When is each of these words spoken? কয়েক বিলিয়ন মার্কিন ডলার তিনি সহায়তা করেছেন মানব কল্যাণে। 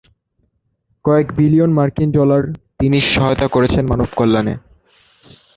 কয়েক 1.05 1.27
বিলিয়ন 1.37 1.71
মার্কিন 1.73 2.09
ডলার 2.11 2.41
তিনি 2.79 2.97
সহায়তা 3.11 3.47
করেছেন 3.47 3.83
মানব 3.87 4.07
কল্যাণে। 4.15 4.53